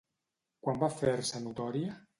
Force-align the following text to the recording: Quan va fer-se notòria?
Quan 0.67 0.81
va 0.85 0.91
fer-se 0.97 1.47
notòria? 1.49 2.05